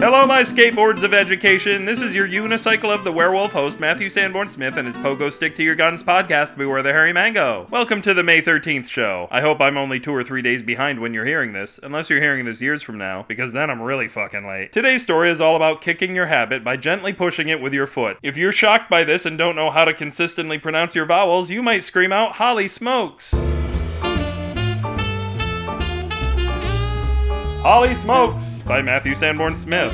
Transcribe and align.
Hello, 0.00 0.24
my 0.28 0.42
skateboards 0.42 1.02
of 1.02 1.12
education. 1.12 1.84
This 1.84 2.02
is 2.02 2.14
your 2.14 2.28
unicycle 2.28 2.94
of 2.94 3.02
the 3.02 3.10
werewolf 3.10 3.50
host, 3.50 3.80
Matthew 3.80 4.08
Sanborn 4.08 4.48
Smith, 4.48 4.76
and 4.76 4.86
his 4.86 4.96
Pogo 4.96 5.32
Stick 5.32 5.56
to 5.56 5.64
Your 5.64 5.74
Guns 5.74 6.04
podcast, 6.04 6.56
Beware 6.56 6.84
the 6.84 6.92
Hairy 6.92 7.12
Mango. 7.12 7.66
Welcome 7.68 8.00
to 8.02 8.14
the 8.14 8.22
May 8.22 8.40
13th 8.40 8.86
show. 8.86 9.26
I 9.32 9.40
hope 9.40 9.60
I'm 9.60 9.76
only 9.76 9.98
two 9.98 10.14
or 10.14 10.22
three 10.22 10.40
days 10.40 10.62
behind 10.62 11.00
when 11.00 11.14
you're 11.14 11.24
hearing 11.24 11.52
this, 11.52 11.80
unless 11.82 12.10
you're 12.10 12.20
hearing 12.20 12.44
this 12.44 12.60
years 12.60 12.80
from 12.80 12.96
now, 12.96 13.24
because 13.26 13.52
then 13.52 13.70
I'm 13.70 13.82
really 13.82 14.06
fucking 14.06 14.46
late. 14.46 14.72
Today's 14.72 15.02
story 15.02 15.30
is 15.30 15.40
all 15.40 15.56
about 15.56 15.82
kicking 15.82 16.14
your 16.14 16.26
habit 16.26 16.62
by 16.62 16.76
gently 16.76 17.12
pushing 17.12 17.48
it 17.48 17.60
with 17.60 17.74
your 17.74 17.88
foot. 17.88 18.18
If 18.22 18.36
you're 18.36 18.52
shocked 18.52 18.88
by 18.88 19.02
this 19.02 19.26
and 19.26 19.36
don't 19.36 19.56
know 19.56 19.70
how 19.70 19.84
to 19.84 19.92
consistently 19.92 20.60
pronounce 20.60 20.94
your 20.94 21.06
vowels, 21.06 21.50
you 21.50 21.60
might 21.60 21.82
scream 21.82 22.12
out, 22.12 22.36
Holly 22.36 22.68
smokes! 22.68 23.34
Holly 27.68 27.92
Smokes 27.92 28.62
by 28.62 28.80
Matthew 28.80 29.14
Sanborn 29.14 29.54
Smith. 29.54 29.92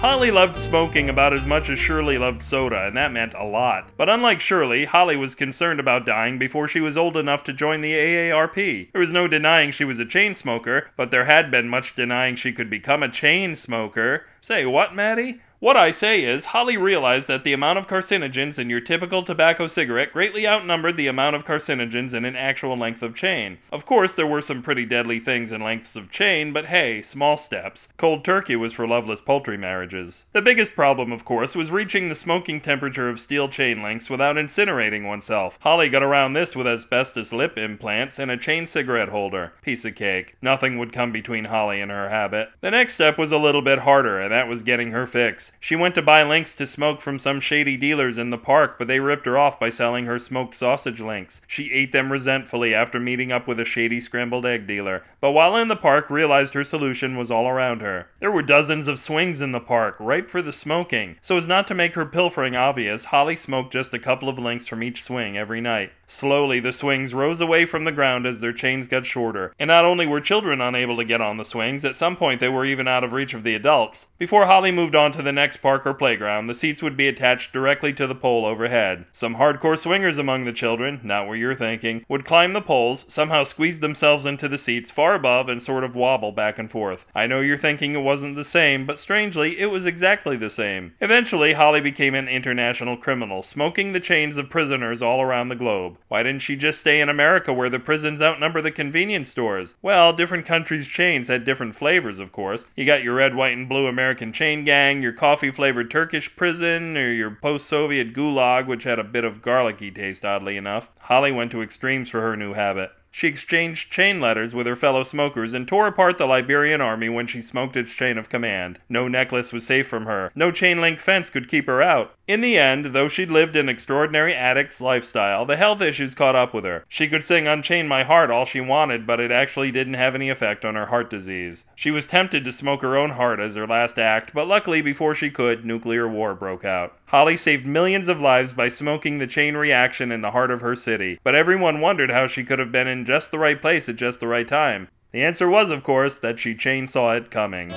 Holly 0.00 0.30
loved 0.30 0.54
smoking 0.58 1.08
about 1.08 1.32
as 1.32 1.46
much 1.46 1.70
as 1.70 1.78
Shirley 1.78 2.18
loved 2.18 2.42
soda, 2.42 2.86
and 2.86 2.94
that 2.94 3.10
meant 3.10 3.32
a 3.32 3.44
lot. 3.46 3.88
But 3.96 4.10
unlike 4.10 4.38
Shirley, 4.40 4.84
Holly 4.84 5.16
was 5.16 5.34
concerned 5.34 5.80
about 5.80 6.04
dying 6.04 6.38
before 6.38 6.68
she 6.68 6.80
was 6.82 6.94
old 6.94 7.16
enough 7.16 7.42
to 7.44 7.54
join 7.54 7.80
the 7.80 7.94
AARP. 7.94 8.92
There 8.92 9.00
was 9.00 9.10
no 9.10 9.26
denying 9.26 9.70
she 9.70 9.86
was 9.86 9.98
a 9.98 10.04
chain 10.04 10.34
smoker, 10.34 10.90
but 10.94 11.10
there 11.10 11.24
had 11.24 11.50
been 11.50 11.70
much 11.70 11.94
denying 11.94 12.36
she 12.36 12.52
could 12.52 12.68
become 12.68 13.02
a 13.02 13.08
chain 13.08 13.56
smoker. 13.56 14.26
Say 14.42 14.66
what, 14.66 14.94
Maddie? 14.94 15.40
What 15.60 15.76
I 15.76 15.90
say 15.90 16.22
is, 16.22 16.46
Holly 16.46 16.76
realized 16.76 17.26
that 17.26 17.42
the 17.42 17.52
amount 17.52 17.80
of 17.80 17.88
carcinogens 17.88 18.60
in 18.60 18.70
your 18.70 18.80
typical 18.80 19.24
tobacco 19.24 19.66
cigarette 19.66 20.12
greatly 20.12 20.46
outnumbered 20.46 20.96
the 20.96 21.08
amount 21.08 21.34
of 21.34 21.44
carcinogens 21.44 22.14
in 22.14 22.24
an 22.24 22.36
actual 22.36 22.76
length 22.76 23.02
of 23.02 23.16
chain. 23.16 23.58
Of 23.72 23.84
course, 23.84 24.14
there 24.14 24.24
were 24.24 24.40
some 24.40 24.62
pretty 24.62 24.84
deadly 24.84 25.18
things 25.18 25.50
in 25.50 25.60
lengths 25.60 25.96
of 25.96 26.12
chain, 26.12 26.52
but 26.52 26.66
hey, 26.66 27.02
small 27.02 27.36
steps. 27.36 27.88
Cold 27.96 28.24
turkey 28.24 28.54
was 28.54 28.72
for 28.72 28.86
loveless 28.86 29.20
poultry 29.20 29.56
marriages. 29.56 30.26
The 30.32 30.42
biggest 30.42 30.76
problem, 30.76 31.10
of 31.10 31.24
course, 31.24 31.56
was 31.56 31.72
reaching 31.72 32.08
the 32.08 32.14
smoking 32.14 32.60
temperature 32.60 33.08
of 33.08 33.18
steel 33.18 33.48
chain 33.48 33.82
links 33.82 34.08
without 34.08 34.36
incinerating 34.36 35.08
oneself. 35.08 35.58
Holly 35.62 35.88
got 35.88 36.04
around 36.04 36.34
this 36.34 36.54
with 36.54 36.68
asbestos 36.68 37.32
lip 37.32 37.58
implants 37.58 38.20
and 38.20 38.30
a 38.30 38.36
chain 38.36 38.68
cigarette 38.68 39.08
holder. 39.08 39.54
Piece 39.62 39.84
of 39.84 39.96
cake. 39.96 40.36
Nothing 40.40 40.78
would 40.78 40.92
come 40.92 41.10
between 41.10 41.46
Holly 41.46 41.80
and 41.80 41.90
her 41.90 42.10
habit. 42.10 42.50
The 42.60 42.70
next 42.70 42.94
step 42.94 43.18
was 43.18 43.32
a 43.32 43.38
little 43.38 43.62
bit 43.62 43.80
harder, 43.80 44.20
and 44.20 44.32
that 44.32 44.46
was 44.46 44.62
getting 44.62 44.92
her 44.92 45.06
fix. 45.08 45.47
She 45.60 45.76
went 45.76 45.94
to 45.94 46.02
buy 46.02 46.22
links 46.22 46.54
to 46.54 46.66
smoke 46.66 47.00
from 47.00 47.18
some 47.18 47.40
shady 47.40 47.76
dealers 47.76 48.18
in 48.18 48.30
the 48.30 48.38
park, 48.38 48.78
but 48.78 48.88
they 48.88 49.00
ripped 49.00 49.26
her 49.26 49.38
off 49.38 49.58
by 49.58 49.70
selling 49.70 50.06
her 50.06 50.18
smoked 50.18 50.54
sausage 50.54 51.00
links. 51.00 51.40
She 51.46 51.72
ate 51.72 51.92
them 51.92 52.12
resentfully 52.12 52.74
after 52.74 53.00
meeting 53.00 53.32
up 53.32 53.46
with 53.46 53.60
a 53.60 53.64
shady 53.64 54.00
scrambled 54.00 54.46
egg 54.46 54.66
dealer, 54.66 55.04
but 55.20 55.32
while 55.32 55.56
in 55.56 55.68
the 55.68 55.76
park 55.76 56.10
realized 56.10 56.54
her 56.54 56.64
solution 56.64 57.16
was 57.16 57.30
all 57.30 57.48
around 57.48 57.80
her. 57.80 58.08
There 58.20 58.32
were 58.32 58.42
dozens 58.42 58.88
of 58.88 58.98
swings 58.98 59.40
in 59.40 59.52
the 59.52 59.60
park, 59.60 59.96
ripe 59.98 60.30
for 60.30 60.42
the 60.42 60.52
smoking. 60.52 61.16
So 61.20 61.36
as 61.36 61.48
not 61.48 61.66
to 61.68 61.74
make 61.74 61.94
her 61.94 62.06
pilfering 62.06 62.56
obvious, 62.56 63.06
Holly 63.06 63.36
smoked 63.36 63.72
just 63.72 63.94
a 63.94 63.98
couple 63.98 64.28
of 64.28 64.38
links 64.38 64.66
from 64.66 64.82
each 64.82 65.02
swing 65.02 65.36
every 65.36 65.60
night. 65.60 65.92
Slowly, 66.10 66.58
the 66.58 66.72
swings 66.72 67.12
rose 67.12 67.38
away 67.38 67.66
from 67.66 67.84
the 67.84 67.92
ground 67.92 68.26
as 68.26 68.40
their 68.40 68.54
chains 68.54 68.88
got 68.88 69.04
shorter, 69.04 69.52
and 69.58 69.68
not 69.68 69.84
only 69.84 70.06
were 70.06 70.22
children 70.22 70.58
unable 70.58 70.96
to 70.96 71.04
get 71.04 71.20
on 71.20 71.36
the 71.36 71.44
swings, 71.44 71.84
at 71.84 71.96
some 71.96 72.16
point 72.16 72.40
they 72.40 72.48
were 72.48 72.64
even 72.64 72.88
out 72.88 73.04
of 73.04 73.12
reach 73.12 73.34
of 73.34 73.44
the 73.44 73.54
adults. 73.54 74.06
Before 74.16 74.46
Holly 74.46 74.72
moved 74.72 74.94
on 74.94 75.12
to 75.12 75.22
the 75.22 75.32
next 75.32 75.58
park 75.58 75.84
or 75.84 75.92
playground, 75.92 76.46
the 76.46 76.54
seats 76.54 76.82
would 76.82 76.96
be 76.96 77.08
attached 77.08 77.52
directly 77.52 77.92
to 77.92 78.06
the 78.06 78.14
pole 78.14 78.46
overhead. 78.46 79.04
Some 79.12 79.36
hardcore 79.36 79.78
swingers 79.78 80.16
among 80.16 80.46
the 80.46 80.52
children, 80.52 81.00
not 81.04 81.26
where 81.28 81.36
you're 81.36 81.54
thinking, 81.54 82.06
would 82.08 82.24
climb 82.24 82.54
the 82.54 82.62
poles, 82.62 83.04
somehow 83.06 83.44
squeeze 83.44 83.80
themselves 83.80 84.24
into 84.24 84.48
the 84.48 84.56
seats 84.56 84.90
far 84.90 85.14
above, 85.14 85.50
and 85.50 85.62
sort 85.62 85.84
of 85.84 85.94
wobble 85.94 86.32
back 86.32 86.58
and 86.58 86.70
forth. 86.70 87.04
I 87.14 87.26
know 87.26 87.42
you're 87.42 87.58
thinking 87.58 87.92
it 87.94 87.98
wasn't 87.98 88.34
the 88.34 88.44
same, 88.44 88.86
but 88.86 88.98
strangely, 88.98 89.60
it 89.60 89.66
was 89.66 89.84
exactly 89.84 90.38
the 90.38 90.48
same. 90.48 90.94
Eventually, 91.02 91.52
Holly 91.52 91.82
became 91.82 92.14
an 92.14 92.28
international 92.28 92.96
criminal, 92.96 93.42
smoking 93.42 93.92
the 93.92 94.00
chains 94.00 94.38
of 94.38 94.48
prisoners 94.48 95.02
all 95.02 95.20
around 95.20 95.50
the 95.50 95.54
globe. 95.54 95.97
Why 96.08 96.22
didn't 96.22 96.42
she 96.42 96.56
just 96.56 96.80
stay 96.80 97.00
in 97.00 97.08
America 97.08 97.52
where 97.52 97.68
the 97.68 97.78
prisons 97.78 98.22
outnumber 98.22 98.62
the 98.62 98.70
convenience 98.70 99.28
stores? 99.28 99.74
Well, 99.82 100.12
different 100.12 100.46
countries' 100.46 100.88
chains 100.88 101.28
had 101.28 101.44
different 101.44 101.76
flavors, 101.76 102.18
of 102.18 102.32
course. 102.32 102.66
You 102.76 102.84
got 102.86 103.02
your 103.02 103.16
red, 103.16 103.34
white, 103.34 103.56
and 103.56 103.68
blue 103.68 103.86
American 103.86 104.32
chain 104.32 104.64
gang, 104.64 105.02
your 105.02 105.12
coffee 105.12 105.50
flavored 105.50 105.90
Turkish 105.90 106.34
prison, 106.36 106.96
or 106.96 107.12
your 107.12 107.30
post 107.30 107.66
Soviet 107.68 108.14
gulag, 108.14 108.66
which 108.66 108.84
had 108.84 108.98
a 108.98 109.04
bit 109.04 109.24
of 109.24 109.42
garlicky 109.42 109.90
taste, 109.90 110.24
oddly 110.24 110.56
enough. 110.56 110.90
Holly 111.00 111.32
went 111.32 111.50
to 111.50 111.62
extremes 111.62 112.08
for 112.08 112.20
her 112.20 112.36
new 112.36 112.54
habit. 112.54 112.92
She 113.10 113.26
exchanged 113.26 113.90
chain 113.90 114.20
letters 114.20 114.54
with 114.54 114.66
her 114.66 114.76
fellow 114.76 115.02
smokers 115.02 115.54
and 115.54 115.66
tore 115.66 115.86
apart 115.86 116.18
the 116.18 116.26
Liberian 116.26 116.80
army 116.80 117.08
when 117.08 117.26
she 117.26 117.42
smoked 117.42 117.76
its 117.76 117.92
chain 117.92 118.18
of 118.18 118.28
command. 118.28 118.78
No 118.88 119.08
necklace 119.08 119.52
was 119.52 119.66
safe 119.66 119.88
from 119.88 120.04
her. 120.06 120.30
No 120.34 120.52
chain 120.52 120.80
link 120.80 121.00
fence 121.00 121.30
could 121.30 121.48
keep 121.48 121.66
her 121.66 121.82
out. 121.82 122.14
In 122.28 122.42
the 122.42 122.58
end, 122.58 122.92
though 122.92 123.08
she'd 123.08 123.30
lived 123.30 123.56
an 123.56 123.70
extraordinary 123.70 124.34
addict's 124.34 124.82
lifestyle, 124.82 125.46
the 125.46 125.56
health 125.56 125.80
issues 125.80 126.14
caught 126.14 126.36
up 126.36 126.52
with 126.52 126.62
her. 126.64 126.84
She 126.86 127.08
could 127.08 127.24
sing 127.24 127.46
Unchain 127.48 127.88
My 127.88 128.04
Heart 128.04 128.30
all 128.30 128.44
she 128.44 128.60
wanted, 128.60 129.06
but 129.06 129.18
it 129.18 129.32
actually 129.32 129.72
didn't 129.72 129.94
have 129.94 130.14
any 130.14 130.28
effect 130.28 130.62
on 130.62 130.74
her 130.74 130.86
heart 130.86 131.08
disease. 131.08 131.64
She 131.74 131.90
was 131.90 132.06
tempted 132.06 132.44
to 132.44 132.52
smoke 132.52 132.82
her 132.82 132.98
own 132.98 133.12
heart 133.12 133.40
as 133.40 133.54
her 133.54 133.66
last 133.66 133.98
act, 133.98 134.34
but 134.34 134.46
luckily, 134.46 134.82
before 134.82 135.14
she 135.14 135.30
could, 135.30 135.64
nuclear 135.64 136.06
war 136.06 136.34
broke 136.34 136.66
out. 136.66 136.98
Holly 137.06 137.38
saved 137.38 137.66
millions 137.66 138.08
of 138.08 138.20
lives 138.20 138.52
by 138.52 138.68
smoking 138.68 139.16
the 139.16 139.26
chain 139.26 139.56
reaction 139.56 140.12
in 140.12 140.20
the 140.20 140.32
heart 140.32 140.50
of 140.50 140.60
her 140.60 140.76
city, 140.76 141.18
but 141.24 141.34
everyone 141.34 141.80
wondered 141.80 142.10
how 142.10 142.26
she 142.26 142.44
could 142.44 142.58
have 142.58 142.70
been 142.70 142.86
in 142.86 143.06
just 143.06 143.30
the 143.30 143.38
right 143.38 143.58
place 143.58 143.88
at 143.88 143.96
just 143.96 144.20
the 144.20 144.28
right 144.28 144.46
time. 144.46 144.88
The 145.12 145.22
answer 145.22 145.48
was, 145.48 145.70
of 145.70 145.82
course, 145.82 146.18
that 146.18 146.38
she 146.38 146.54
chainsaw 146.54 147.16
it 147.16 147.30
coming. 147.30 147.72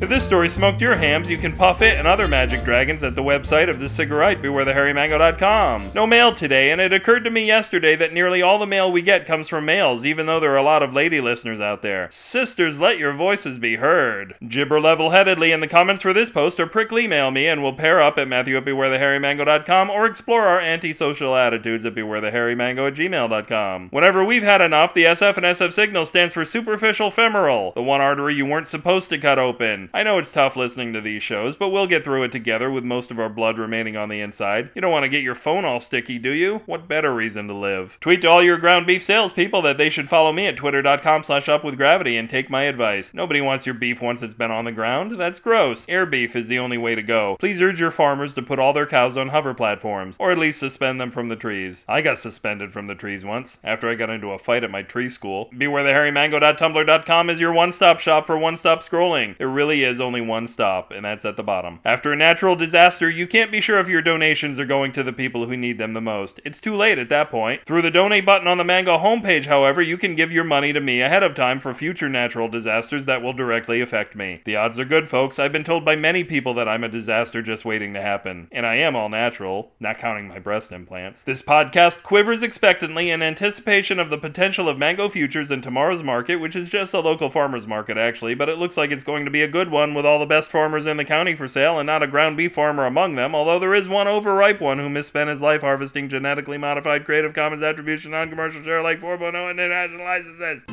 If 0.00 0.08
this 0.08 0.24
story 0.24 0.48
smoked 0.48 0.80
your 0.80 0.94
hams, 0.94 1.28
you 1.28 1.36
can 1.36 1.56
puff 1.56 1.82
it 1.82 1.98
and 1.98 2.06
other 2.06 2.28
magic 2.28 2.62
dragons 2.62 3.02
at 3.02 3.16
the 3.16 3.22
website 3.22 3.68
of 3.68 3.80
the 3.80 3.88
cigarette, 3.88 4.40
bewarethehairymango.com. 4.40 5.90
No 5.92 6.06
mail 6.06 6.32
today, 6.32 6.70
and 6.70 6.80
it 6.80 6.92
occurred 6.92 7.24
to 7.24 7.32
me 7.32 7.44
yesterday 7.44 7.96
that 7.96 8.12
nearly 8.12 8.40
all 8.40 8.60
the 8.60 8.66
mail 8.66 8.92
we 8.92 9.02
get 9.02 9.26
comes 9.26 9.48
from 9.48 9.64
males, 9.64 10.04
even 10.04 10.26
though 10.26 10.38
there 10.38 10.52
are 10.52 10.56
a 10.56 10.62
lot 10.62 10.84
of 10.84 10.92
lady 10.92 11.20
listeners 11.20 11.60
out 11.60 11.82
there. 11.82 12.08
Sisters, 12.12 12.78
let 12.78 12.98
your 12.98 13.12
voices 13.12 13.58
be 13.58 13.74
heard. 13.74 14.36
Gibber 14.46 14.80
level 14.80 15.10
headedly 15.10 15.50
in 15.50 15.58
the 15.58 15.66
comments 15.66 16.02
for 16.02 16.12
this 16.12 16.30
post 16.30 16.60
or 16.60 16.68
prickly 16.68 17.08
mail 17.08 17.32
me, 17.32 17.48
and 17.48 17.60
we'll 17.60 17.72
pair 17.72 18.00
up 18.00 18.18
at 18.18 18.28
Matthew 18.28 18.56
at 18.56 18.64
bewarethehairymango.com 18.64 19.90
or 19.90 20.06
explore 20.06 20.46
our 20.46 20.60
antisocial 20.60 21.34
attitudes 21.34 21.84
at 21.84 21.96
bewarethehairymango 21.96 22.86
at 22.86 22.94
gmail.com. 22.94 23.88
Whenever 23.90 24.24
we've 24.24 24.44
had 24.44 24.60
enough, 24.60 24.94
the 24.94 25.04
SF 25.04 25.38
and 25.38 25.46
SF 25.46 25.72
signal 25.72 26.06
stands 26.06 26.32
for 26.32 26.44
superficial 26.44 27.10
femoral, 27.10 27.72
the 27.72 27.82
one 27.82 28.00
artery 28.00 28.36
you 28.36 28.46
weren't 28.46 28.68
supposed 28.68 29.10
to 29.10 29.18
cut 29.18 29.40
open. 29.40 29.87
Mm-hmm. 29.88 29.96
I 29.96 30.02
know 30.02 30.18
it's 30.18 30.32
tough 30.32 30.56
listening 30.56 30.92
to 30.92 31.00
these 31.00 31.22
shows, 31.22 31.56
but 31.56 31.70
we'll 31.70 31.86
get 31.86 32.04
through 32.04 32.22
it 32.24 32.32
together 32.32 32.70
with 32.70 32.84
most 32.84 33.10
of 33.10 33.18
our 33.18 33.28
blood 33.28 33.58
remaining 33.58 33.96
on 33.96 34.08
the 34.08 34.20
inside. 34.20 34.70
You 34.74 34.80
don't 34.80 34.92
want 34.92 35.04
to 35.04 35.08
get 35.08 35.22
your 35.22 35.34
phone 35.34 35.64
all 35.64 35.80
sticky, 35.80 36.18
do 36.18 36.30
you? 36.30 36.62
What 36.66 36.88
better 36.88 37.14
reason 37.14 37.48
to 37.48 37.54
live? 37.54 37.96
Tweet 38.00 38.22
to 38.22 38.28
all 38.28 38.42
your 38.42 38.58
ground 38.58 38.86
beef 38.86 39.02
salespeople 39.02 39.62
that 39.62 39.78
they 39.78 39.90
should 39.90 40.08
follow 40.08 40.32
me 40.32 40.46
at 40.46 40.56
twitter.com 40.56 41.22
slash 41.24 41.46
upwithgravity 41.46 42.18
and 42.18 42.28
take 42.28 42.50
my 42.50 42.64
advice. 42.64 43.12
Nobody 43.14 43.40
wants 43.40 43.66
your 43.66 43.74
beef 43.74 44.00
once 44.00 44.22
it's 44.22 44.34
been 44.34 44.50
on 44.50 44.64
the 44.64 44.72
ground. 44.72 45.18
That's 45.18 45.40
gross. 45.40 45.86
Air 45.88 46.06
beef 46.06 46.36
is 46.36 46.48
the 46.48 46.58
only 46.58 46.78
way 46.78 46.94
to 46.94 47.02
go. 47.02 47.36
Please 47.38 47.60
urge 47.60 47.80
your 47.80 47.90
farmers 47.90 48.34
to 48.34 48.42
put 48.42 48.58
all 48.58 48.72
their 48.72 48.86
cows 48.86 49.16
on 49.16 49.28
hover 49.28 49.54
platforms, 49.54 50.16
or 50.18 50.30
at 50.30 50.38
least 50.38 50.60
suspend 50.60 51.00
them 51.00 51.10
from 51.10 51.26
the 51.26 51.36
trees. 51.36 51.84
I 51.88 52.02
got 52.02 52.18
suspended 52.18 52.72
from 52.72 52.86
the 52.86 52.94
trees 52.94 53.24
once, 53.24 53.58
after 53.64 53.88
I 53.88 53.94
got 53.94 54.10
into 54.10 54.32
a 54.32 54.38
fight 54.38 54.64
at 54.64 54.70
my 54.70 54.82
tree 54.82 55.08
school. 55.08 55.48
BewareTheHairyMango.tumblr.com 55.54 57.30
is 57.30 57.40
your 57.40 57.52
one-stop 57.52 58.00
shop 58.00 58.26
for 58.26 58.38
one-stop 58.38 58.80
scrolling. 58.82 59.36
There 59.38 59.48
really 59.48 59.77
is 59.84 60.00
only 60.00 60.20
one 60.20 60.48
stop, 60.48 60.90
and 60.90 61.04
that's 61.04 61.24
at 61.24 61.36
the 61.36 61.42
bottom. 61.42 61.80
After 61.84 62.12
a 62.12 62.16
natural 62.16 62.56
disaster, 62.56 63.08
you 63.10 63.26
can't 63.26 63.52
be 63.52 63.60
sure 63.60 63.78
if 63.78 63.88
your 63.88 64.02
donations 64.02 64.58
are 64.58 64.64
going 64.64 64.92
to 64.92 65.02
the 65.02 65.12
people 65.12 65.46
who 65.46 65.56
need 65.56 65.78
them 65.78 65.94
the 65.94 66.00
most. 66.00 66.40
It's 66.44 66.60
too 66.60 66.76
late 66.76 66.98
at 66.98 67.08
that 67.08 67.30
point. 67.30 67.64
Through 67.66 67.82
the 67.82 67.90
donate 67.90 68.26
button 68.26 68.48
on 68.48 68.58
the 68.58 68.64
Mango 68.64 68.98
homepage, 68.98 69.46
however, 69.46 69.80
you 69.82 69.96
can 69.96 70.14
give 70.14 70.32
your 70.32 70.44
money 70.44 70.72
to 70.72 70.80
me 70.80 71.00
ahead 71.00 71.22
of 71.22 71.34
time 71.34 71.60
for 71.60 71.74
future 71.74 72.08
natural 72.08 72.48
disasters 72.48 73.06
that 73.06 73.22
will 73.22 73.32
directly 73.32 73.80
affect 73.80 74.14
me. 74.14 74.42
The 74.44 74.56
odds 74.56 74.78
are 74.78 74.84
good, 74.84 75.08
folks. 75.08 75.38
I've 75.38 75.52
been 75.52 75.64
told 75.64 75.84
by 75.84 75.96
many 75.96 76.24
people 76.24 76.54
that 76.54 76.68
I'm 76.68 76.84
a 76.84 76.88
disaster 76.88 77.42
just 77.42 77.64
waiting 77.64 77.94
to 77.94 78.00
happen. 78.00 78.48
And 78.52 78.66
I 78.66 78.76
am 78.76 78.96
all 78.96 79.08
natural, 79.08 79.72
not 79.80 79.98
counting 79.98 80.28
my 80.28 80.38
breast 80.38 80.72
implants. 80.72 81.24
This 81.24 81.42
podcast 81.42 82.02
quivers 82.02 82.42
expectantly 82.42 83.10
in 83.10 83.22
anticipation 83.22 83.98
of 83.98 84.10
the 84.10 84.18
potential 84.18 84.68
of 84.68 84.78
mango 84.78 85.08
futures 85.08 85.50
in 85.50 85.62
tomorrow's 85.62 86.02
market, 86.02 86.36
which 86.36 86.56
is 86.56 86.68
just 86.68 86.94
a 86.94 87.00
local 87.00 87.30
farmer's 87.30 87.66
market 87.66 87.96
actually, 87.96 88.34
but 88.34 88.48
it 88.48 88.58
looks 88.58 88.76
like 88.76 88.90
it's 88.90 89.04
going 89.04 89.24
to 89.24 89.30
be 89.30 89.42
a 89.42 89.48
good 89.48 89.67
one 89.70 89.94
with 89.94 90.06
all 90.06 90.18
the 90.18 90.26
best 90.26 90.50
farmers 90.50 90.86
in 90.86 90.96
the 90.96 91.04
county 91.04 91.34
for 91.34 91.46
sale 91.46 91.78
and 91.78 91.86
not 91.86 92.02
a 92.02 92.06
ground 92.06 92.36
beef 92.36 92.54
farmer 92.54 92.84
among 92.84 93.14
them, 93.14 93.34
although 93.34 93.58
there 93.58 93.74
is 93.74 93.88
one 93.88 94.08
overripe 94.08 94.60
one 94.60 94.78
who 94.78 94.88
misspent 94.88 95.30
his 95.30 95.40
life 95.40 95.60
harvesting 95.60 96.08
genetically 96.08 96.58
modified 96.58 97.04
Creative 97.04 97.32
Commons 97.32 97.62
Attribution 97.62 98.10
Non-Commercial 98.10 98.62
Share 98.62 98.82
Like 98.82 99.00
4.0 99.00 99.50
international 99.50 100.04
licenses. 100.04 100.64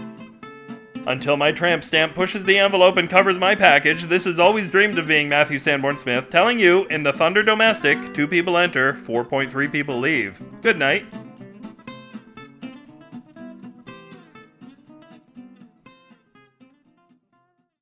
Until 1.08 1.38
my 1.38 1.52
tramp 1.52 1.84
stamp 1.84 2.16
pushes 2.16 2.46
the 2.46 2.58
envelope 2.58 2.98
and 2.98 3.10
covers 3.10 3.38
my 3.38 3.54
package, 3.54 4.04
this 4.06 4.26
is 4.26 4.40
always 4.40 4.68
dreamed 4.68 4.98
of 4.98 5.06
being 5.06 5.30
Matthew 5.30 5.60
Sanborn 5.60 5.98
Smith, 5.98 6.30
telling 6.30 6.58
you 6.58 6.86
in 6.86 7.04
the 7.04 7.14
Thunder 7.14 7.44
Domestic, 7.44 8.14
two 8.16 8.28
people 8.28 8.58
enter, 8.58 8.94
4.3 8.94 9.72
people 9.72 10.00
leave. 10.00 10.42
Good 10.64 10.80
night. 10.80 11.06